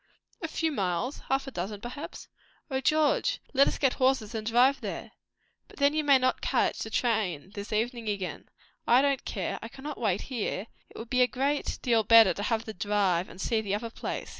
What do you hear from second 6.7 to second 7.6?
the train